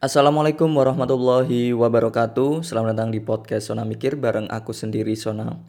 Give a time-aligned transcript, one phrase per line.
[0.00, 2.64] Assalamualaikum warahmatullahi wabarakatuh.
[2.64, 5.60] Selamat datang di podcast Sona Mikir bareng aku sendiri Sona.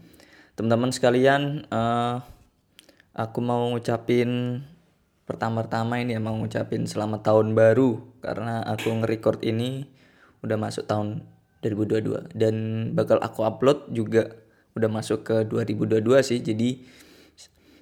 [0.55, 2.23] Teman-teman sekalian, uh,
[3.11, 4.63] aku mau ngucapin
[5.27, 9.91] pertama-tama ini ya mau ngucapin selamat tahun baru karena aku nge-record ini
[10.47, 11.27] udah masuk tahun
[11.59, 12.55] 2022 dan
[12.95, 14.31] bakal aku upload juga
[14.79, 16.39] udah masuk ke 2022 sih.
[16.39, 16.87] Jadi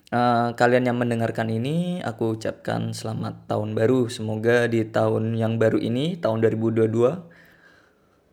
[0.09, 4.09] Uh, kalian yang mendengarkan ini aku ucapkan selamat tahun baru.
[4.09, 6.89] Semoga di tahun yang baru ini, tahun 2022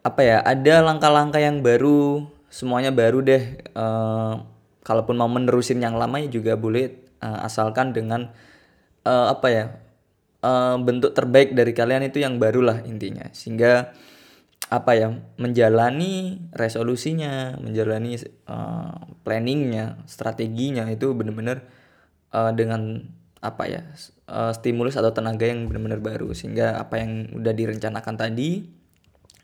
[0.01, 3.61] apa ya, ada langkah-langkah yang baru, semuanya baru deh.
[3.77, 4.41] Uh,
[4.89, 8.33] kalaupun mau menerusin yang lama ya juga boleh uh, asalkan dengan
[9.05, 9.65] uh, apa ya?
[10.41, 13.29] Uh, bentuk terbaik dari kalian itu yang baru lah intinya.
[13.37, 13.93] Sehingga
[14.67, 18.19] apa ya menjalani resolusinya menjalani
[18.51, 21.63] uh, planningnya strateginya itu benar-benar
[22.35, 23.07] uh, dengan
[23.39, 23.83] apa ya
[24.27, 26.35] uh, stimulus atau tenaga yang benar-benar baru.
[26.35, 28.67] Sehingga apa yang udah direncanakan tadi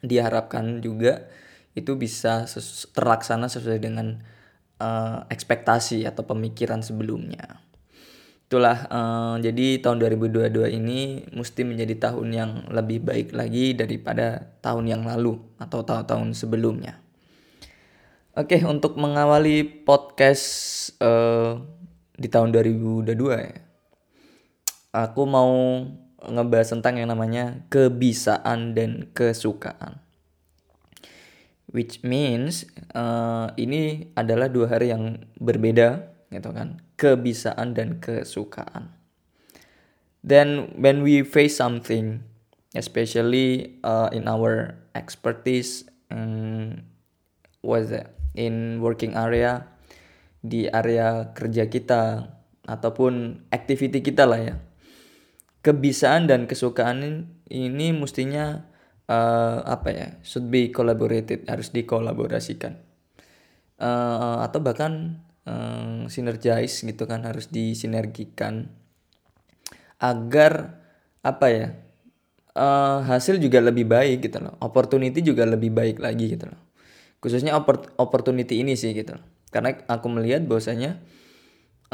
[0.03, 1.31] diharapkan juga
[1.79, 2.45] itu bisa
[2.93, 4.19] terlaksana sesuai dengan
[4.83, 7.63] uh, ekspektasi atau pemikiran sebelumnya
[8.53, 14.93] itulah uh, jadi tahun 2022 ini mesti menjadi tahun yang lebih baik lagi daripada tahun
[14.93, 17.01] yang lalu atau tahun-tahun sebelumnya.
[18.37, 20.45] Oke, untuk mengawali podcast
[21.01, 21.65] uh,
[22.13, 23.09] di tahun 2022
[23.41, 23.57] ya.
[25.01, 25.81] Aku mau
[26.21, 30.05] ngebahas tentang yang namanya kebisaan dan kesukaan.
[31.73, 36.81] Which means uh, ini adalah dua hari yang berbeda gitu kan.
[36.97, 38.97] Kebisaan dan kesukaan.
[40.23, 42.23] Then when we face something
[42.73, 46.81] especially uh, in our expertise um,
[47.61, 47.93] was
[48.33, 49.69] in working area
[50.43, 52.33] di area kerja kita
[52.67, 54.57] ataupun activity kita lah ya.
[55.63, 58.67] Kebisaan dan kesukaan ini mestinya
[59.07, 62.83] uh, apa ya should be collaborated harus dikolaborasikan.
[63.79, 68.71] Uh, atau bahkan um, sinergis gitu kan harus disinergikan
[70.03, 70.83] agar
[71.23, 71.67] apa ya
[72.59, 74.59] uh, hasil juga lebih baik gitu loh.
[74.59, 76.61] Opportunity juga lebih baik lagi gitu loh.
[77.23, 77.55] Khususnya
[77.99, 79.25] opportunity ini sih gitu loh.
[79.55, 80.99] Karena aku melihat bahwasanya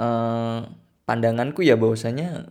[0.01, 0.65] uh,
[1.05, 2.49] pandanganku ya bahwasanya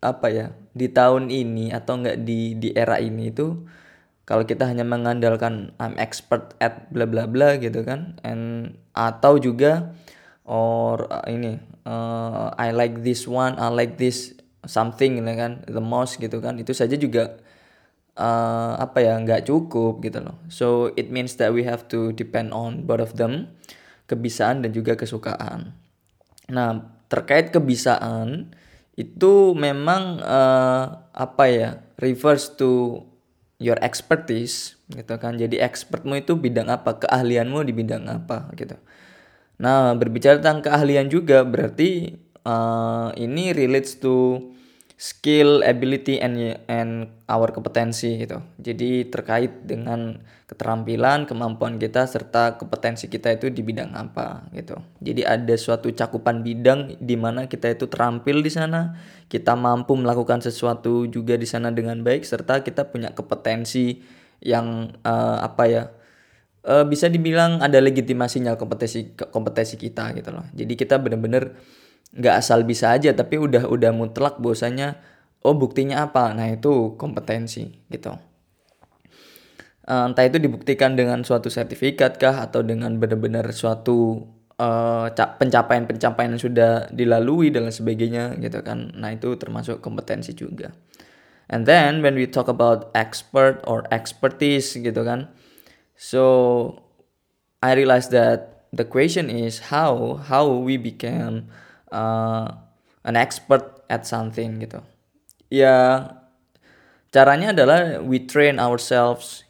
[0.00, 0.46] apa ya
[0.76, 3.66] di tahun ini atau enggak di di era ini itu
[4.28, 9.92] kalau kita hanya mengandalkan I'm expert at bla bla bla gitu kan and atau juga
[10.48, 14.32] or uh, ini uh, I like this one I like this
[14.64, 16.56] something gitu kan the most gitu kan.
[16.56, 17.38] Itu saja juga
[18.16, 20.36] uh, apa ya nggak cukup gitu loh.
[20.48, 23.52] So it means that we have to depend on both of them
[24.08, 25.76] kebisaan dan juga kesukaan.
[26.50, 26.70] Nah
[27.06, 28.50] terkait kebisaan
[28.96, 31.70] itu memang uh, apa ya
[32.00, 33.04] refers to
[33.56, 35.36] your expertise gitu kan.
[35.36, 37.00] Jadi expertmu itu bidang apa?
[37.00, 38.76] Keahlianmu di bidang apa gitu.
[39.60, 44.40] Nah berbicara tentang keahlian juga berarti uh, ini relates to
[44.96, 48.40] skill, ability and and our kompetensi gitu.
[48.56, 54.80] Jadi terkait dengan keterampilan, kemampuan kita serta kompetensi kita itu di bidang apa gitu.
[55.04, 58.96] Jadi ada suatu cakupan bidang di mana kita itu terampil di sana,
[59.28, 64.00] kita mampu melakukan sesuatu juga di sana dengan baik serta kita punya kompetensi
[64.40, 65.84] yang uh, apa ya?
[66.66, 70.48] Uh, bisa dibilang ada legitimasinya kompetensi kompetensi kita gitu loh.
[70.56, 71.54] Jadi kita benar-benar
[72.16, 74.96] nggak asal bisa aja tapi udah udah mutlak bahwasanya
[75.46, 76.34] oh buktinya apa?
[76.34, 78.16] Nah itu kompetensi gitu.
[79.86, 84.26] Uh, entah itu dibuktikan dengan suatu sertifikat kah atau dengan benar-benar suatu
[84.58, 88.90] uh, pencapaian-pencapaian yang sudah dilalui dan sebagainya gitu kan.
[88.98, 90.74] Nah itu termasuk kompetensi juga.
[91.46, 95.30] And then when we talk about expert or expertise gitu kan.
[95.94, 96.82] So
[97.62, 101.46] I realize that the question is how how we became
[101.92, 102.46] uh,
[103.06, 104.82] an expert at something gitu.
[105.46, 106.10] Ya
[107.14, 109.46] caranya adalah we train ourselves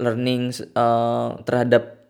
[0.00, 2.08] learning uh, terhadap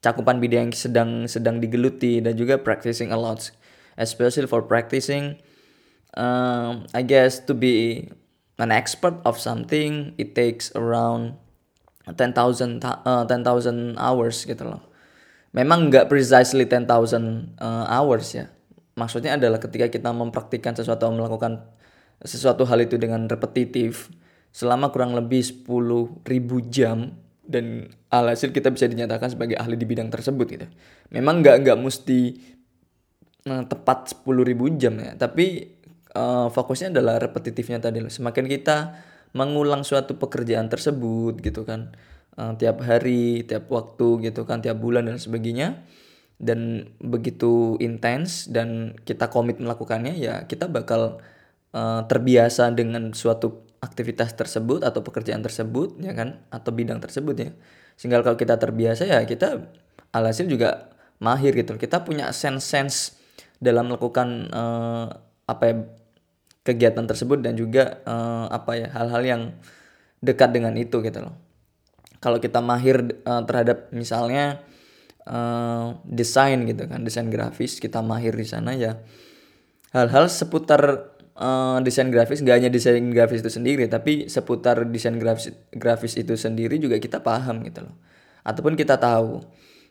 [0.00, 3.52] cakupan bidang yang sedang sedang digeluti dan juga practicing a lot.
[4.00, 5.36] Especially for practicing
[6.16, 8.08] um, I guess to be
[8.56, 11.36] an expert of something it takes around
[12.08, 12.32] 10,000
[12.80, 14.80] uh, 10,000 hours gitu loh.
[15.52, 16.88] Memang nggak precisely 10,000
[17.60, 18.48] uh, hours ya
[19.00, 21.64] maksudnya adalah ketika kita mempraktikkan sesuatu atau melakukan
[22.20, 24.12] sesuatu hal itu dengan repetitif
[24.52, 26.20] selama kurang lebih 10.000
[26.68, 30.66] jam dan alhasil kita bisa dinyatakan sebagai ahli di bidang tersebut gitu.
[31.08, 32.20] Memang nggak nggak mesti
[33.48, 35.72] nah, tepat 10.000 jam ya, tapi
[36.12, 38.04] uh, fokusnya adalah repetitifnya tadi.
[38.04, 38.76] Semakin kita
[39.32, 41.94] mengulang suatu pekerjaan tersebut gitu kan
[42.34, 45.86] uh, tiap hari tiap waktu gitu kan tiap bulan dan sebagainya
[46.40, 51.20] dan begitu intens dan kita komit melakukannya ya kita bakal
[51.76, 56.44] uh, terbiasa dengan suatu aktivitas tersebut atau pekerjaan tersebut ya kan?
[56.52, 57.50] Atau bidang tersebut ya.
[57.96, 59.68] Sehingga kalau kita terbiasa ya kita
[60.12, 61.76] alhasil juga mahir gitu.
[61.80, 62.96] Kita punya sense sense
[63.60, 65.06] dalam melakukan uh,
[65.48, 65.74] apa ya
[66.60, 69.42] kegiatan tersebut dan juga uh, apa ya hal-hal yang
[70.20, 71.34] dekat dengan itu gitu loh.
[72.20, 74.60] Kalau kita mahir uh, terhadap misalnya
[75.26, 79.00] uh, desain gitu kan, desain grafis, kita mahir di sana ya
[79.90, 85.54] hal-hal seputar uh, desain grafis gak hanya desain grafis itu sendiri tapi seputar desain grafis
[85.74, 87.94] grafis itu sendiri juga kita paham gitu loh.
[88.46, 89.42] Ataupun kita tahu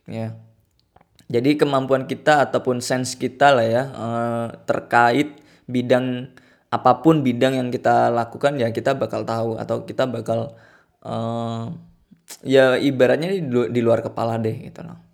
[0.09, 0.35] ya.
[1.29, 5.37] Jadi kemampuan kita ataupun sense kita lah ya uh, terkait
[5.69, 6.33] bidang
[6.73, 10.57] apa pun bidang yang kita lakukan ya kita bakal tahu atau kita bakal
[11.05, 11.69] uh,
[12.41, 13.29] ya ibaratnya
[13.69, 15.08] di luar kepala deh gitu loh.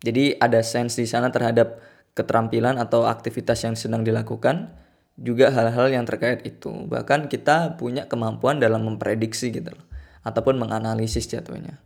[0.00, 1.80] Jadi ada sense di sana terhadap
[2.16, 4.72] keterampilan atau aktivitas yang sedang dilakukan
[5.20, 6.72] juga hal-hal yang terkait itu.
[6.88, 9.84] Bahkan kita punya kemampuan dalam memprediksi gitu loh
[10.24, 11.80] ataupun menganalisis jatuhnya.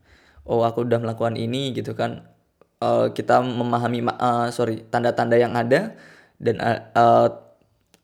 [0.46, 2.30] Oh, aku udah melakukan ini gitu kan.
[2.82, 5.94] Uh, kita memahami uh, sorry tanda-tanda yang ada
[6.42, 7.28] dan uh,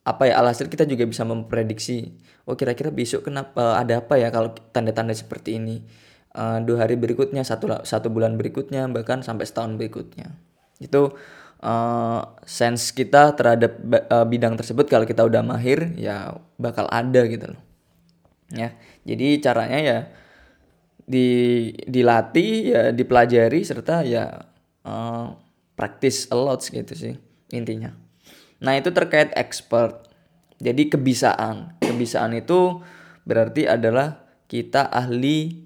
[0.01, 2.17] apa ya alhasil kita juga bisa memprediksi
[2.49, 5.85] oh kira-kira besok kenapa ada apa ya kalau tanda-tanda seperti ini
[6.35, 10.35] uh, dua hari berikutnya satu satu bulan berikutnya bahkan sampai setahun berikutnya
[10.81, 11.13] itu
[11.63, 13.81] uh, sense kita terhadap
[14.11, 17.63] uh, bidang tersebut kalau kita udah mahir ya bakal ada gitu loh
[18.51, 18.75] ya
[19.07, 19.99] jadi caranya ya
[21.11, 21.29] di
[21.87, 24.47] dilatih ya dipelajari serta ya
[24.87, 25.27] uh,
[25.75, 27.15] practice a lot gitu sih
[27.51, 27.91] intinya
[28.61, 30.07] Nah, itu terkait expert.
[30.61, 31.81] Jadi kebisaan.
[31.81, 32.85] Kebisaan itu
[33.25, 35.65] berarti adalah kita ahli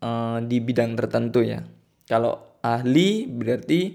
[0.00, 1.64] uh, di bidang tertentu ya.
[2.06, 3.94] Kalau ahli berarti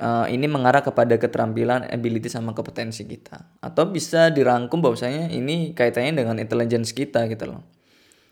[0.00, 3.60] uh, ini mengarah kepada keterampilan, ability sama kompetensi kita.
[3.60, 7.62] Atau bisa dirangkum bahwasanya ini kaitannya dengan intelligence kita gitu loh.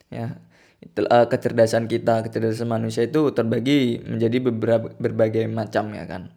[0.09, 0.41] Ya.
[0.83, 6.35] Uh, kecerdasan kita, kecerdasan manusia itu terbagi menjadi beberapa berbagai macam ya kan.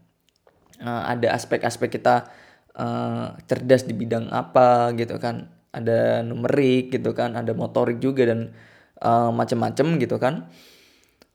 [0.77, 2.29] Uh, ada aspek-aspek kita
[2.77, 8.55] uh, cerdas di bidang apa gitu kan ada numerik gitu kan ada motorik juga dan
[9.01, 10.47] uh, macam-macam gitu kan.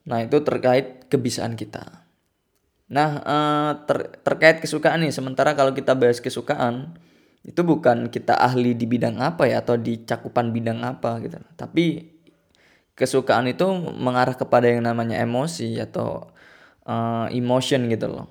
[0.09, 2.07] Nah itu terkait kebisaan kita.
[2.91, 6.97] Nah uh, ter terkait kesukaan nih sementara kalau kita bahas kesukaan
[7.41, 11.41] itu bukan kita ahli di bidang apa ya atau di cakupan bidang apa gitu.
[11.57, 12.17] Tapi
[12.99, 13.65] kesukaan itu
[13.97, 16.29] mengarah kepada yang namanya emosi atau
[16.85, 18.27] uh, emotion gitu loh.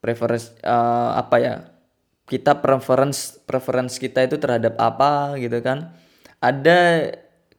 [0.00, 1.54] Preference uh, apa ya
[2.24, 5.92] kita preference preference kita itu terhadap apa gitu kan.
[6.40, 7.10] Ada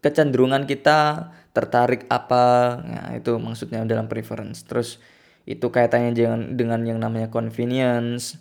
[0.04, 2.78] kecenderungan kita tertarik apa?
[2.84, 4.68] Nah itu maksudnya dalam preference.
[4.68, 5.00] Terus
[5.48, 8.36] itu kaitannya dengan dengan yang namanya convenience.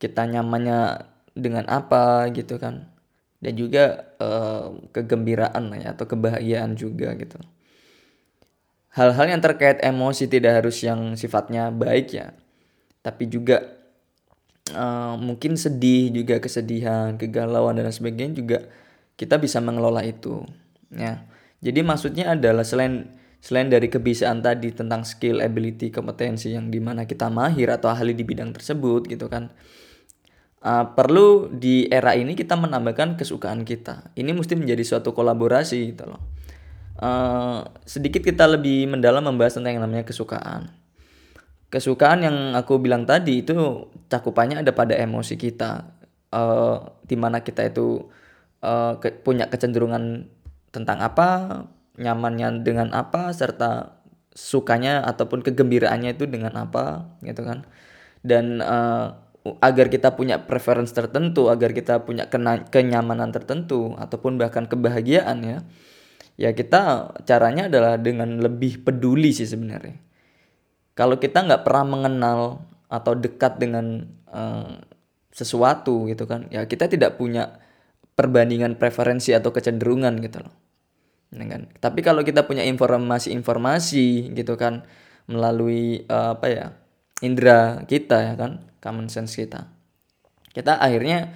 [0.00, 1.04] Kita nyamannya
[1.36, 2.88] dengan apa gitu kan.
[3.38, 7.38] Dan juga uh, kegembiraan ya atau kebahagiaan juga gitu.
[8.96, 12.34] Hal-hal yang terkait emosi tidak harus yang sifatnya baik ya.
[13.04, 13.62] Tapi juga
[14.74, 18.58] uh, mungkin sedih juga kesedihan kegalauan dan sebagainya juga
[19.14, 20.42] kita bisa mengelola itu
[20.92, 21.26] ya.
[21.58, 27.06] Jadi maksudnya adalah selain selain dari kebiasaan tadi tentang skill ability kompetensi yang di mana
[27.06, 29.54] kita mahir atau ahli di bidang tersebut gitu kan
[30.62, 34.10] uh, perlu di era ini kita menambahkan kesukaan kita.
[34.18, 36.22] Ini mesti menjadi suatu kolaborasi gitu loh.
[36.98, 40.74] Uh, sedikit kita lebih mendalam membahas tentang yang namanya kesukaan.
[41.68, 43.54] Kesukaan yang aku bilang tadi itu
[44.08, 45.84] cakupannya ada pada emosi kita
[46.32, 48.08] uh, di mana kita itu
[48.64, 50.32] uh, ke, punya kecenderungan
[50.70, 51.28] tentang apa
[51.98, 53.98] nyamannya dengan apa serta
[54.32, 57.66] sukanya ataupun kegembiraannya itu dengan apa gitu kan.
[58.22, 59.18] Dan uh,
[59.58, 65.58] agar kita punya preference tertentu agar kita punya kena, kenyamanan tertentu ataupun bahkan kebahagiaan ya
[66.38, 69.98] ya kita caranya adalah dengan lebih peduli sih sebenarnya.
[70.94, 72.40] Kalau kita nggak pernah mengenal
[72.90, 74.78] atau dekat dengan uh,
[75.34, 77.62] sesuatu gitu kan ya kita tidak punya
[78.18, 80.54] perbandingan preferensi atau kecenderungan gitu loh
[81.30, 84.82] kan tapi kalau kita punya informasi-informasi gitu kan
[85.30, 86.66] melalui uh, apa ya
[87.22, 89.70] indera kita ya kan common sense kita
[90.50, 91.30] kita akhirnya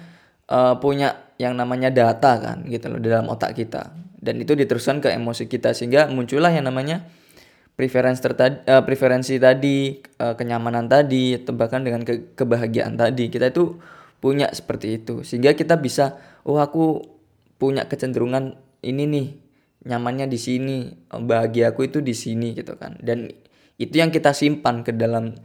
[0.51, 5.13] uh, punya yang namanya data kan gitu loh dalam otak kita dan itu diteruskan ke
[5.15, 7.05] emosi kita sehingga muncullah yang namanya
[7.73, 13.33] preferensi tertadi, uh, eh, preferensi tadi, uh, kenyamanan tadi, atau dengan ke kebahagiaan tadi.
[13.33, 13.81] Kita itu
[14.21, 15.25] punya seperti itu.
[15.25, 16.99] Sehingga kita bisa, oh aku
[17.59, 19.27] punya kecenderungan ini nih
[19.83, 20.77] nyamannya di sini
[21.11, 22.99] bahagiaku itu di sini gitu kan.
[22.99, 23.31] Dan
[23.79, 25.35] itu yang kita simpan ke dalam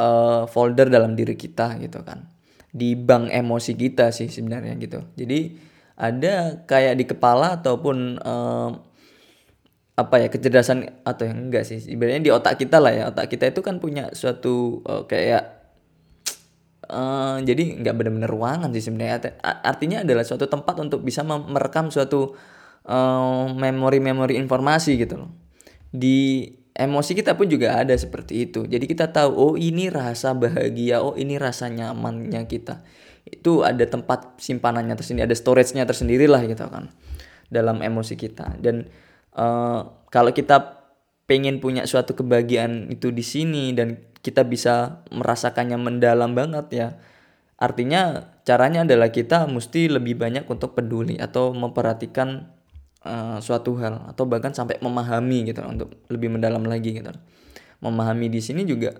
[0.00, 2.28] uh, folder dalam diri kita gitu kan.
[2.72, 5.04] Di bank emosi kita sih sebenarnya gitu.
[5.16, 8.70] Jadi ada kayak di kepala ataupun uh,
[9.92, 11.84] apa ya kecerdasan atau yang enggak sih.
[11.84, 15.61] Sebenarnya di otak kita lah ya otak kita itu kan punya suatu uh, kayak
[16.92, 19.40] uh, jadi nggak benar-benar ruangan sih sebenarnya.
[19.40, 22.36] Artinya adalah suatu tempat untuk bisa merekam suatu
[23.56, 25.30] memori-memori uh, informasi gitu loh.
[25.88, 28.68] Di emosi kita pun juga ada seperti itu.
[28.68, 32.84] Jadi kita tahu oh ini rasa bahagia oh ini rasa nyamannya kita.
[33.24, 36.90] Itu ada tempat simpanannya tersendiri ada storage-nya tersendiri lah gitu kan
[37.48, 38.58] dalam emosi kita.
[38.58, 38.90] Dan
[39.38, 39.80] uh,
[40.10, 40.82] kalau kita
[41.30, 46.88] pengen punya suatu kebahagiaan itu di sini dan kita bisa merasakannya mendalam banget ya.
[47.58, 52.50] Artinya caranya adalah kita mesti lebih banyak untuk peduli atau memperhatikan
[53.06, 57.10] uh, suatu hal atau bahkan sampai memahami gitu untuk lebih mendalam lagi gitu.
[57.82, 58.94] Memahami di sini juga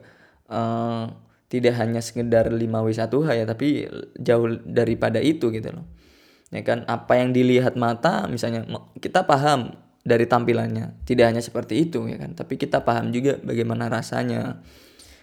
[0.51, 1.07] uh,
[1.51, 3.87] tidak hanya sekedar 5W1H ya tapi
[4.19, 5.87] jauh daripada itu gitu loh.
[6.53, 8.67] Ya kan apa yang dilihat mata misalnya
[8.99, 11.03] kita paham dari tampilannya.
[11.07, 14.63] Tidak hanya seperti itu ya kan tapi kita paham juga bagaimana rasanya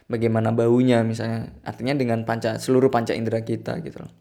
[0.10, 4.12] bagaimana baunya misalnya artinya dengan panca seluruh panca indera kita gitu loh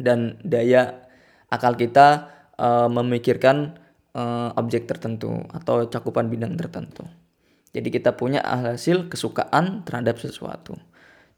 [0.00, 1.06] dan daya
[1.52, 3.76] akal kita uh, memikirkan
[4.16, 7.04] uh, objek tertentu atau cakupan bidang tertentu.
[7.70, 10.74] Jadi kita punya hasil kesukaan terhadap sesuatu.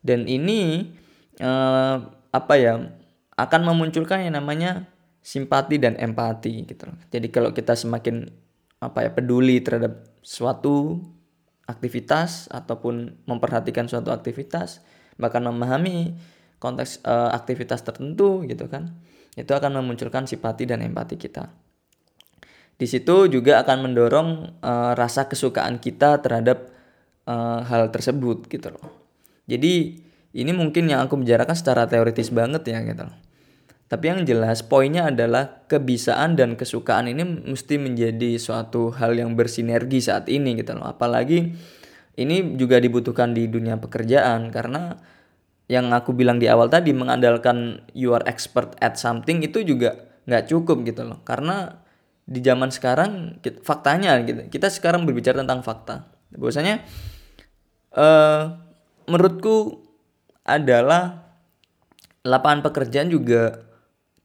[0.01, 0.93] Dan ini
[1.41, 1.97] uh,
[2.33, 2.81] apa ya
[3.37, 4.89] akan memunculkan yang namanya
[5.23, 8.27] simpati dan empati gitu Jadi kalau kita semakin
[8.83, 10.99] apa ya peduli terhadap suatu
[11.67, 14.83] aktivitas ataupun memperhatikan suatu aktivitas
[15.17, 16.17] bahkan memahami
[16.59, 18.95] konteks uh, aktivitas tertentu gitu kan
[19.39, 21.53] itu akan memunculkan simpati dan empati kita
[22.83, 26.73] di situ juga akan mendorong uh, rasa kesukaan kita terhadap
[27.31, 28.91] uh, hal tersebut gitu loh.
[29.47, 30.03] Jadi
[30.35, 33.17] ini mungkin yang aku bicarakan secara teoritis banget ya gitu loh.
[33.93, 40.01] Tapi yang jelas poinnya adalah kebisaan dan kesukaan ini mesti menjadi suatu hal yang bersinergi
[40.01, 40.89] saat ini gitu loh.
[40.89, 41.53] Apalagi
[42.17, 44.97] ini juga dibutuhkan di dunia pekerjaan karena
[45.69, 50.49] yang aku bilang di awal tadi mengandalkan you are expert at something itu juga nggak
[50.49, 51.21] cukup gitu loh.
[51.29, 51.77] Karena
[52.25, 56.81] di zaman sekarang faktanya gitu kita sekarang berbicara tentang fakta bahwasanya
[57.93, 58.57] uh,
[59.05, 59.85] menurutku
[60.49, 61.29] adalah
[62.25, 63.72] lapangan pekerjaan juga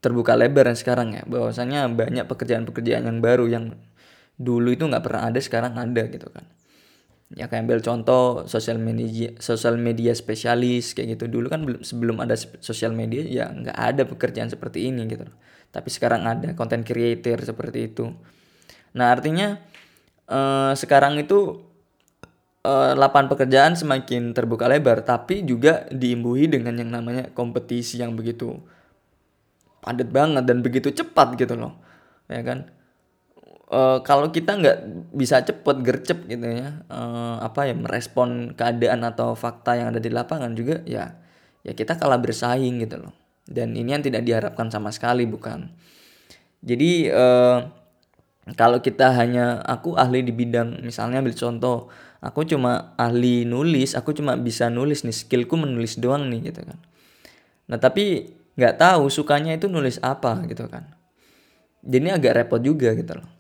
[0.04, 1.24] terbuka lebar sekarang ya.
[1.26, 3.66] Bahwasanya banyak pekerjaan-pekerjaan yang baru yang
[4.38, 6.46] dulu itu nggak pernah ada sekarang ada gitu kan.
[7.36, 11.28] Ya kayak ambil contoh sosial media sosial media spesialis kayak gitu.
[11.28, 15.28] Dulu kan belum sebelum ada sosial media ya nggak ada pekerjaan seperti ini gitu
[15.72, 18.10] tapi sekarang ada content creator seperti itu.
[18.96, 19.60] Nah artinya
[20.26, 21.62] eh, sekarang itu
[22.64, 28.58] eh, lapangan pekerjaan semakin terbuka lebar tapi juga diimbuhi dengan yang namanya kompetisi yang begitu
[29.88, 31.80] padat banget dan begitu cepat gitu loh.
[32.28, 32.68] Ya kan?
[33.68, 34.78] Uh, kalau kita nggak
[35.12, 40.08] bisa cepet gercep gitu ya uh, apa ya merespon keadaan atau fakta yang ada di
[40.08, 41.20] lapangan juga ya
[41.68, 43.12] ya kita kalah bersaing gitu loh.
[43.44, 45.72] Dan ini yang tidak diharapkan sama sekali bukan.
[46.64, 47.68] Jadi uh,
[48.56, 51.92] kalau kita hanya aku ahli di bidang misalnya ambil contoh
[52.24, 56.80] aku cuma ahli nulis aku cuma bisa nulis nih skillku menulis doang nih gitu kan.
[57.68, 60.92] Nah tapi nggak tahu sukanya itu nulis apa gitu kan.
[61.86, 63.38] Jadi agak repot juga gitu loh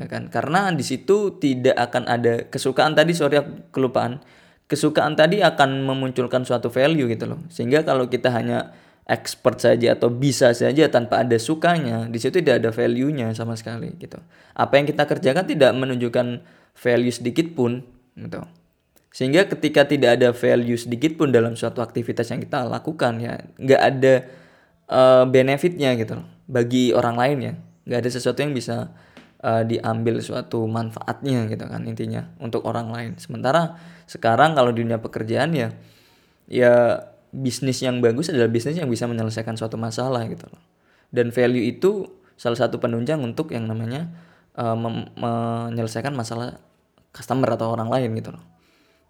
[0.00, 0.32] ya kan?
[0.32, 4.24] Karena di situ tidak akan ada kesukaan tadi sorry aku kelupaan.
[4.70, 7.42] Kesukaan tadi akan memunculkan suatu value gitu loh.
[7.50, 8.72] Sehingga kalau kita hanya
[9.04, 13.92] expert saja atau bisa saja tanpa ada sukanya di situ tidak ada value-nya sama sekali
[13.98, 14.22] gitu.
[14.54, 16.46] Apa yang kita kerjakan tidak menunjukkan
[16.78, 17.82] value sedikit pun
[18.14, 18.46] gitu.
[19.10, 23.82] Sehingga ketika tidak ada value sedikit pun dalam suatu aktivitas yang kita lakukan ya nggak
[23.82, 24.14] ada
[24.90, 27.54] uh, benefitnya gitu loh bagi orang lain ya
[27.86, 28.92] nggak ada sesuatu yang bisa
[29.40, 34.98] uh, diambil suatu manfaatnya gitu kan intinya untuk orang lain sementara sekarang kalau di dunia
[34.98, 35.70] pekerjaan ya
[36.50, 40.60] ya bisnis yang bagus adalah bisnis yang bisa menyelesaikan suatu masalah gitu loh.
[41.10, 44.10] Dan value itu salah satu penunjang untuk yang namanya
[44.58, 44.74] uh,
[45.74, 46.58] menyelesaikan masalah
[47.14, 48.42] customer atau orang lain gitu loh.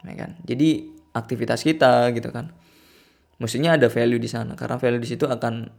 [0.05, 0.37] Ya kan?
[0.45, 2.53] Jadi aktivitas kita gitu kan.
[3.41, 5.73] Mestinya ada value di sana karena value di situ akan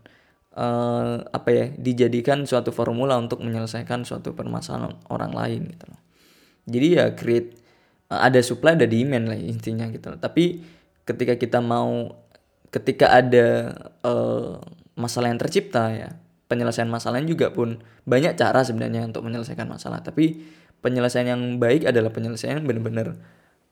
[0.58, 6.00] uh, apa ya dijadikan suatu formula untuk menyelesaikan suatu permasalahan orang lain gitu loh.
[6.65, 7.56] Jadi ya create
[8.10, 10.20] uh, ada supply ada demand lah intinya gitu loh.
[10.20, 10.65] Tapi
[11.06, 12.18] ketika kita mau
[12.72, 14.58] ketika ada uh,
[14.96, 16.10] masalah yang tercipta ya
[16.48, 20.44] penyelesaian masalahnya juga pun banyak cara sebenarnya untuk menyelesaikan masalah tapi
[20.84, 23.15] penyelesaian yang baik adalah penyelesaian yang benar-benar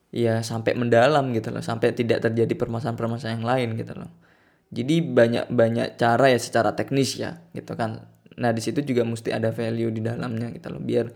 [0.09, 4.09] ya sampai mendalam gitu loh sampai tidak terjadi permasalahan-permasalahan yang lain gitu loh.
[4.69, 8.05] Jadi banyak banyak cara ya secara teknis ya gitu kan.
[8.37, 11.09] Nah di situ juga mesti ada value di dalamnya gitu loh biar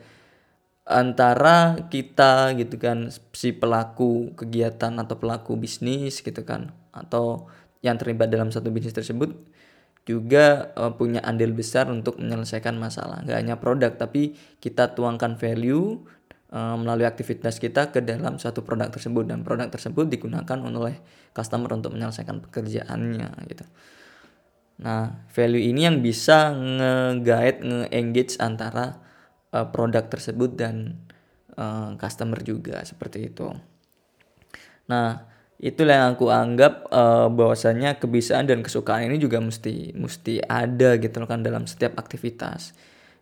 [0.84, 7.48] antara kita gitu kan si pelaku kegiatan atau pelaku bisnis gitu kan atau
[7.80, 9.32] yang terlibat dalam satu bisnis tersebut
[10.04, 13.24] juga uh, punya andil besar untuk menyelesaikan masalah.
[13.24, 16.04] Nggak hanya produk tapi kita tuangkan value
[16.54, 21.02] melalui aktivitas kita ke dalam suatu produk tersebut dan produk tersebut digunakan oleh
[21.34, 23.66] customer untuk menyelesaikan pekerjaannya gitu
[24.78, 29.02] nah value ini yang bisa nge-guide nge-engage antara
[29.54, 30.98] uh, produk tersebut dan
[31.56, 33.54] uh, customer juga seperti itu.
[34.90, 35.30] Nah,
[35.62, 41.24] itulah yang aku anggap uh, bahwasanya kebiasaan dan kesukaan ini juga mesti mesti ada gitu
[41.24, 42.74] kan dalam setiap aktivitas.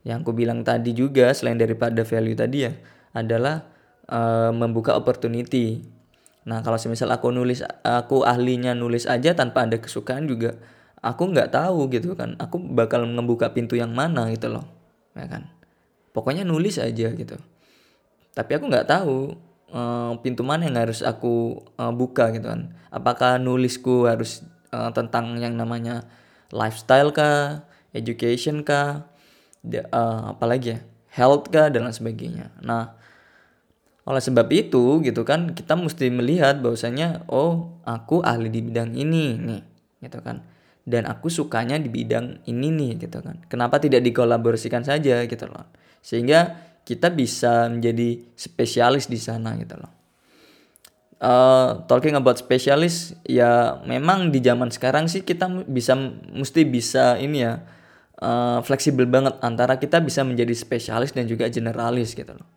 [0.02, 2.74] Yang aku bilang tadi juga selain daripada value tadi ya
[3.12, 3.68] adalah
[4.08, 5.84] uh, membuka opportunity.
[6.48, 10.58] Nah, kalau semisal aku nulis aku ahlinya nulis aja tanpa ada kesukaan juga
[11.04, 12.34] aku nggak tahu gitu kan.
[12.42, 14.66] Aku bakal membuka pintu yang mana gitu loh.
[15.14, 15.62] Ya kan?
[16.16, 17.38] pokoknya nulis aja gitu
[18.32, 19.36] tapi aku nggak tahu
[19.72, 25.40] uh, pintu mana yang harus aku uh, buka gitu kan apakah nulisku harus uh, tentang
[25.40, 26.08] yang namanya
[26.52, 29.08] lifestyle kah education kah
[29.92, 30.80] uh, apalagi ya
[31.12, 32.96] health kah dan lain sebagainya nah
[34.12, 39.40] oleh sebab itu gitu kan kita mesti melihat bahwasanya oh aku ahli di bidang ini
[39.40, 39.62] nih
[40.04, 40.44] gitu kan
[40.84, 45.72] dan aku sukanya di bidang ini nih gitu kan kenapa tidak dikolaborasikan saja gitu loh
[46.04, 49.92] sehingga kita bisa menjadi spesialis di sana gitu loh.
[51.22, 55.94] Uh, talking about spesialis ya memang di zaman sekarang sih kita bisa
[56.34, 57.62] mesti bisa ini ya
[58.26, 62.50] uh, fleksibel banget antara kita bisa menjadi spesialis dan juga generalis gitu loh.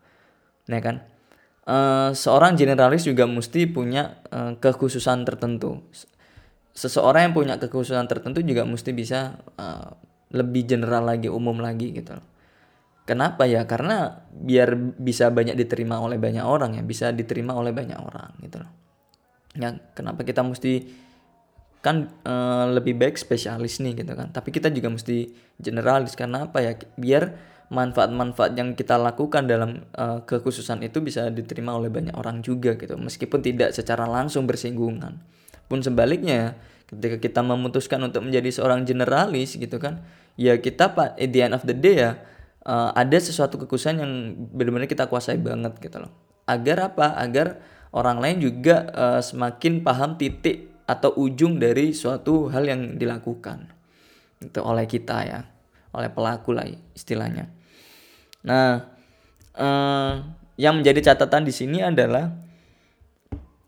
[0.73, 1.05] Nah kan
[1.69, 5.81] uh, seorang generalis juga mesti punya uh, kekhususan tertentu.
[6.75, 9.95] Seseorang yang punya kekhususan tertentu juga mesti bisa uh,
[10.35, 12.19] lebih general lagi, umum lagi gitu.
[13.05, 13.69] Kenapa ya?
[13.69, 18.65] Karena biar bisa banyak diterima oleh banyak orang ya, bisa diterima oleh banyak orang gitu
[18.65, 18.73] loh.
[19.55, 21.05] Ya, kenapa kita mesti
[21.85, 22.35] kan e,
[22.73, 24.33] lebih baik spesialis nih gitu kan.
[24.33, 26.73] Tapi kita juga mesti generalis karena apa ya?
[26.97, 27.37] Biar
[27.73, 32.97] manfaat-manfaat yang kita lakukan dalam e, kekhususan itu bisa diterima oleh banyak orang juga gitu.
[33.01, 35.21] Meskipun tidak secara langsung bersinggungan.
[35.69, 40.05] Pun sebaliknya ketika kita memutuskan untuk menjadi seorang generalis gitu kan,
[40.37, 42.21] ya kita pak at the end of the day ya
[42.69, 44.13] uh, ada sesuatu kekhususan yang
[44.53, 46.13] benar-benar kita kuasai banget gitu loh.
[46.45, 47.17] Agar apa?
[47.17, 47.65] Agar
[47.97, 53.73] orang lain juga uh, semakin paham titik atau ujung dari suatu hal yang dilakukan
[54.45, 55.41] itu oleh kita ya,
[55.95, 57.49] oleh pelaku lah istilahnya.
[58.43, 58.85] Nah,
[59.57, 60.13] uh,
[60.59, 62.35] yang menjadi catatan di sini adalah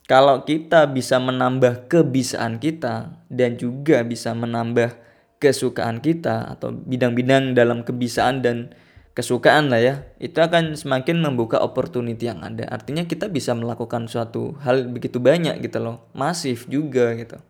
[0.07, 4.95] kalau kita bisa menambah kebisaan kita dan juga bisa menambah
[5.37, 8.71] kesukaan kita atau bidang-bidang dalam kebisaan dan
[9.17, 14.53] kesukaan lah ya itu akan semakin membuka opportunity yang ada artinya kita bisa melakukan suatu
[14.61, 17.41] hal begitu banyak gitu loh masif juga gitu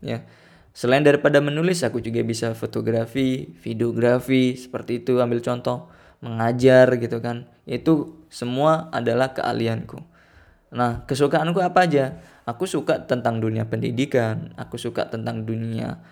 [0.00, 0.24] ya
[0.70, 7.48] selain daripada menulis aku juga bisa fotografi videografi seperti itu ambil contoh mengajar gitu kan.
[7.64, 9.98] Itu semua adalah keahlianku.
[10.76, 12.04] Nah kesukaanku apa aja?
[12.46, 16.02] Aku suka tentang dunia pendidikan aku suka tentang dunia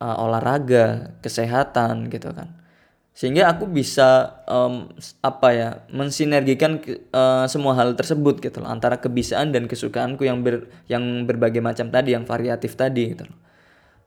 [0.00, 2.56] uh, olahraga kesehatan gitu kan.
[3.16, 4.92] Sehingga aku bisa um,
[5.24, 6.76] apa ya mensinergikan
[7.16, 11.88] uh, semua hal tersebut gitu loh antara kebisaan dan kesukaanku yang ber yang berbagai macam
[11.88, 13.45] tadi yang variatif tadi gitu loh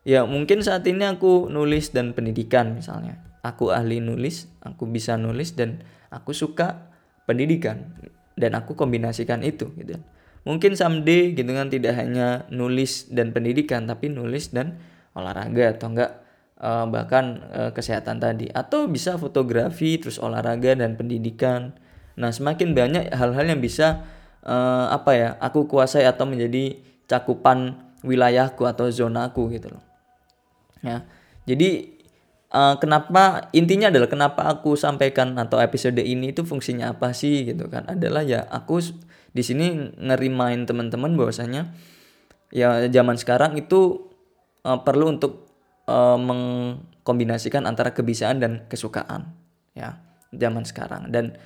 [0.10, 3.22] ya mungkin saat ini aku nulis dan pendidikan misalnya.
[3.46, 6.92] Aku ahli nulis aku bisa nulis dan aku suka
[7.24, 7.94] pendidikan
[8.36, 10.02] dan aku kombinasikan itu gitu.
[10.50, 14.82] Mungkin someday gitu kan tidak hanya nulis dan pendidikan tapi nulis dan
[15.14, 16.12] olahraga atau enggak
[16.58, 18.50] uh, bahkan uh, kesehatan tadi.
[18.50, 21.78] Atau bisa fotografi terus olahraga dan pendidikan.
[22.18, 24.04] Nah semakin banyak hal-hal yang bisa
[24.44, 26.76] uh, apa ya aku kuasai atau menjadi
[27.08, 29.89] cakupan wilayahku atau zonaku gitu loh
[30.86, 31.06] ya.
[31.50, 32.00] Jadi
[32.54, 37.70] uh, kenapa intinya adalah kenapa aku sampaikan atau episode ini itu fungsinya apa sih gitu
[37.70, 37.86] kan.
[37.90, 38.82] Adalah ya aku
[39.34, 41.70] di sini ngerimain teman-teman bahwasanya
[42.50, 44.10] ya zaman sekarang itu
[44.66, 45.50] uh, perlu untuk
[45.86, 49.34] uh, mengkombinasikan antara kebisaan dan kesukaan
[49.78, 50.02] ya
[50.34, 51.10] zaman sekarang.
[51.14, 51.38] Dan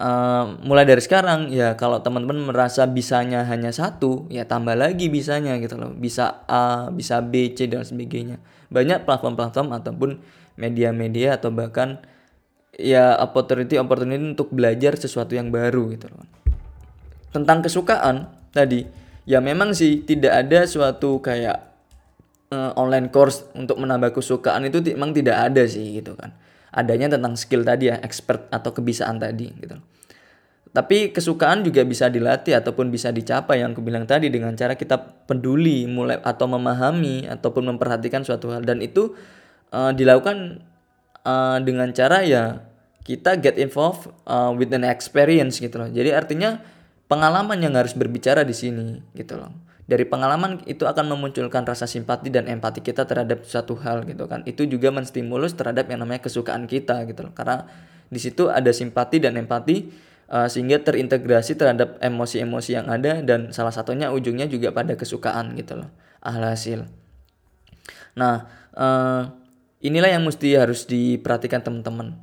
[0.00, 5.60] uh, mulai dari sekarang ya kalau teman-teman merasa bisanya hanya satu ya tambah lagi bisanya
[5.60, 5.92] gitu loh.
[5.92, 8.40] Bisa A bisa B C dan sebagainya.
[8.72, 10.10] Banyak platform-platform ataupun
[10.56, 12.00] media-media atau bahkan
[12.74, 16.24] ya opportunity opportunity untuk belajar sesuatu yang baru gitu loh.
[17.30, 18.82] Tentang kesukaan tadi
[19.28, 21.70] ya memang sih tidak ada suatu kayak
[22.50, 26.34] uh, online course untuk menambah kesukaan itu memang tidak ada sih gitu kan
[26.70, 29.76] adanya tentang skill tadi ya expert atau kebiasaan tadi gitu
[30.70, 35.26] tapi kesukaan juga bisa dilatih ataupun bisa dicapai yang aku bilang tadi dengan cara kita
[35.26, 39.18] peduli mulai atau memahami ataupun memperhatikan suatu hal dan itu
[39.74, 40.62] uh, dilakukan
[41.26, 42.70] uh, dengan cara ya
[43.02, 45.90] kita get involved uh, with an experience gitu loh.
[45.90, 46.62] Jadi artinya
[47.10, 49.50] pengalaman yang harus berbicara di sini gitu loh.
[49.90, 54.46] Dari pengalaman itu akan memunculkan rasa simpati dan empati kita terhadap suatu hal gitu kan.
[54.46, 57.34] Itu juga menstimulus terhadap yang namanya kesukaan kita gitu loh.
[57.34, 57.66] Karena
[58.06, 59.90] di situ ada simpati dan empati
[60.30, 65.82] uh, sehingga terintegrasi terhadap emosi-emosi yang ada dan salah satunya ujungnya juga pada kesukaan gitu
[65.82, 65.90] loh.
[66.22, 66.86] Alhasil.
[68.14, 68.46] Nah,
[68.78, 69.26] uh,
[69.82, 72.14] inilah yang mesti harus diperhatikan teman-teman.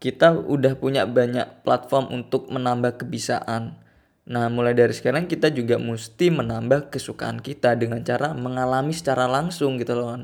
[0.00, 3.81] Kita udah punya banyak platform untuk menambah kebiasaan.
[4.22, 9.82] Nah, mulai dari sekarang kita juga mesti menambah kesukaan kita dengan cara mengalami secara langsung
[9.82, 10.14] gitu loh.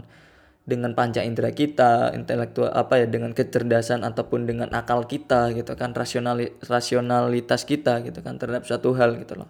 [0.68, 5.96] Dengan panca indera kita, intelektual apa ya, dengan kecerdasan ataupun dengan akal kita gitu kan,
[5.96, 9.48] rasionali, rasionalitas kita gitu kan terhadap suatu hal gitu loh.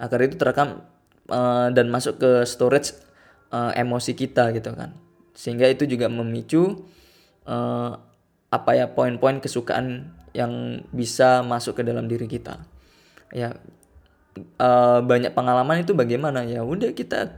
[0.00, 0.82] Agar itu terekam
[1.28, 2.96] uh, dan masuk ke storage
[3.52, 4.96] uh, emosi kita gitu kan
[5.38, 6.82] sehingga itu juga memicu
[7.46, 7.92] uh,
[8.48, 12.58] apa ya poin-poin kesukaan yang bisa masuk ke dalam diri kita
[13.32, 13.56] ya
[14.58, 16.44] uh, banyak pengalaman itu bagaimana?
[16.46, 17.34] Ya udah kita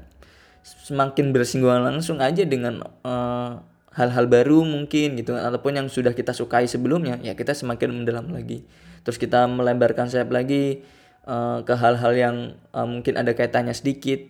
[0.61, 6.71] semakin bersinggungan langsung aja dengan hal hal-hal baru mungkin gitu ataupun yang sudah kita sukai
[6.71, 8.63] sebelumnya ya kita semakin mendalam lagi.
[9.03, 10.85] Terus kita melebarkan sayap lagi
[11.27, 12.37] uh, ke hal-hal yang
[12.71, 14.21] uh, mungkin ada kaitannya sedikit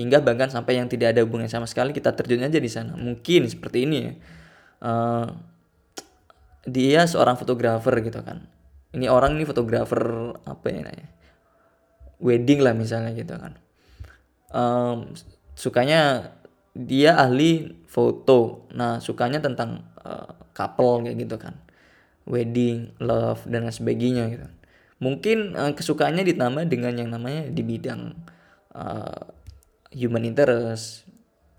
[0.00, 2.96] hingga bahkan sampai yang tidak ada hubungan sama sekali kita terjun aja di sana.
[2.96, 4.12] Mungkin seperti ini ya.
[4.82, 5.26] Uh,
[6.62, 8.46] dia seorang fotografer gitu kan
[8.92, 11.08] ini orang ini fotografer apa ya namanya?
[12.22, 13.56] Wedding lah misalnya gitu kan.
[14.52, 15.16] Um,
[15.56, 16.32] sukanya
[16.76, 18.68] dia ahli foto.
[18.76, 21.56] Nah sukanya tentang uh, couple kayak gitu kan.
[22.28, 24.46] Wedding love dan sebagainya gitu.
[25.02, 28.14] Mungkin uh, kesukaannya ditambah dengan yang namanya di bidang
[28.76, 29.24] uh,
[29.90, 31.08] human interest.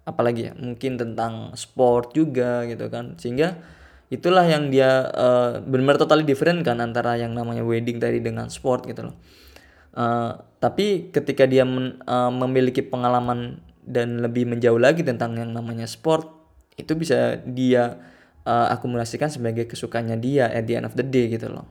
[0.06, 3.17] Apalagi ya mungkin tentang sport juga gitu kan.
[3.17, 3.58] Sehingga
[4.12, 8.88] itulah yang dia uh, benar-benar totally different kan antara yang namanya wedding tadi dengan sport
[8.89, 9.16] gitu loh.
[9.94, 15.86] Uh, tapi ketika dia men, uh, memiliki pengalaman dan lebih menjauh lagi tentang yang namanya
[15.86, 16.26] sport
[16.80, 18.02] itu bisa dia
[18.48, 21.70] uh, akumulasikan sebagai kesukaannya dia at the end of the day gitu loh.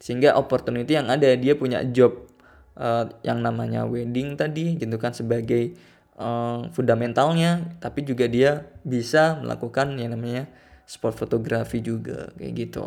[0.00, 2.32] Sehingga opportunity yang ada dia punya job
[2.76, 5.76] uh, yang namanya wedding tadi gitu kan sebagai
[6.16, 10.48] uh, fundamentalnya tapi juga dia bisa melakukan yang namanya
[10.92, 12.84] sport fotografi juga kayak gitu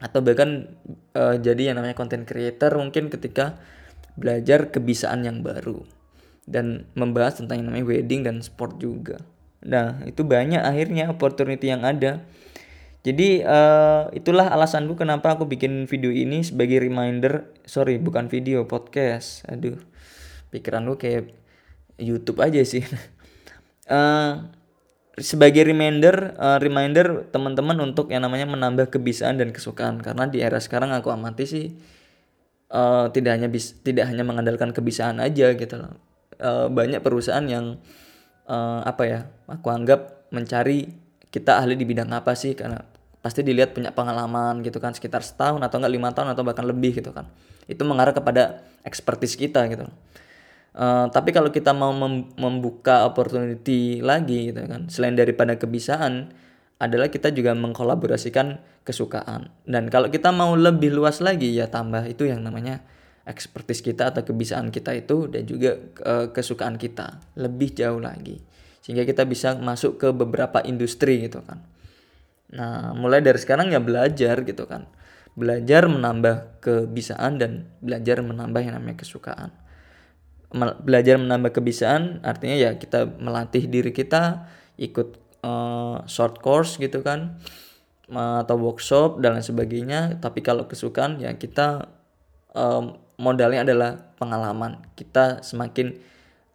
[0.00, 0.68] atau bahkan
[1.16, 3.56] uh, jadi yang namanya content creator mungkin ketika
[4.20, 5.80] belajar kebiasaan yang baru
[6.44, 9.16] dan membahas tentang yang namanya wedding dan sport juga
[9.64, 12.20] nah itu banyak akhirnya opportunity yang ada
[13.00, 17.48] jadi uh, itulah alasanku kenapa aku bikin video ini sebagai reminder.
[17.64, 19.40] Sorry, bukan video, podcast.
[19.48, 19.80] Aduh,
[20.52, 21.32] pikiran lu kayak
[21.96, 22.84] YouTube aja sih.
[23.88, 24.52] uh,
[25.20, 30.00] sebagai reminder, uh, reminder teman-teman untuk yang namanya menambah kebiasaan dan kesukaan.
[30.00, 31.66] Karena di era sekarang aku amati sih
[32.72, 35.94] uh, tidak hanya bis, tidak hanya mengandalkan kebiasaan aja gitu loh.
[36.40, 37.78] Uh, banyak perusahaan yang
[38.48, 39.20] uh, apa ya?
[39.46, 40.88] Aku anggap mencari
[41.30, 42.82] kita ahli di bidang apa sih karena
[43.20, 46.98] pasti dilihat punya pengalaman gitu kan sekitar setahun atau enggak lima tahun atau bahkan lebih
[46.98, 47.28] gitu kan
[47.68, 49.86] itu mengarah kepada expertise kita gitu
[50.74, 56.34] uh, tapi kalau kita mau mem membuka opportunity lagi gitu kan selain daripada kebiasaan
[56.80, 58.56] adalah kita juga mengkolaborasikan
[58.88, 59.52] kesukaan.
[59.68, 62.80] Dan kalau kita mau lebih luas lagi ya tambah itu yang namanya
[63.28, 68.40] expertise kita atau kebiasaan kita itu dan juga uh, kesukaan kita lebih jauh lagi.
[68.80, 71.60] Sehingga kita bisa masuk ke beberapa industri gitu kan.
[72.56, 74.88] Nah mulai dari sekarang ya belajar gitu kan.
[75.36, 79.52] Belajar menambah kebiasaan dan belajar menambah yang namanya kesukaan
[80.82, 84.50] belajar menambah kebiasaan artinya ya kita melatih diri kita
[84.82, 87.38] ikut uh, short course gitu kan
[88.10, 90.18] atau workshop dan lain sebagainya.
[90.18, 91.86] Tapi kalau kesukaan ya kita
[92.58, 94.82] um, modalnya adalah pengalaman.
[94.98, 95.94] Kita semakin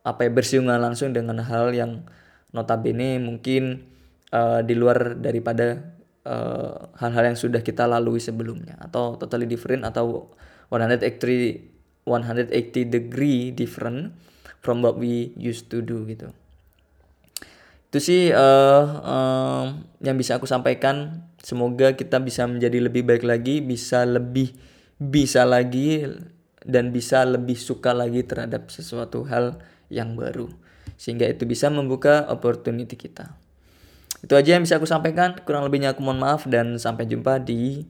[0.06, 2.06] apa ya bersinggungan langsung dengan hal yang
[2.52, 3.88] notabene mungkin
[4.36, 8.76] uh, di luar daripada eh, hal-hal uh, yang sudah kita lalui sebelumnya.
[8.82, 10.36] Atau totally different atau
[10.70, 11.75] 180
[12.06, 12.54] 180
[12.86, 14.14] degree different
[14.62, 16.34] from what we used to do gitu.
[17.90, 19.66] Itu sih uh, uh,
[20.02, 21.26] yang bisa aku sampaikan.
[21.46, 24.58] Semoga kita bisa menjadi lebih baik lagi bisa lebih
[24.98, 26.02] bisa lagi
[26.66, 29.62] dan bisa lebih suka lagi terhadap sesuatu hal
[29.94, 30.50] yang baru.
[30.98, 33.38] Sehingga itu bisa membuka opportunity kita.
[34.26, 35.38] Itu aja yang bisa aku sampaikan.
[35.46, 37.86] Kurang lebihnya aku mohon maaf dan sampai jumpa di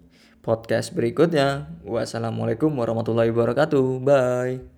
[0.45, 1.65] podcast berikutnya.
[1.81, 4.05] Wassalamualaikum warahmatullahi wabarakatuh.
[4.05, 4.74] Bye